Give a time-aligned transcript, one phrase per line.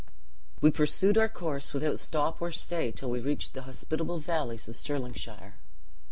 [0.61, 4.75] "We pursued our course without stop or stay till we reached the hospitable valleys of
[4.75, 5.57] Stirlingshire.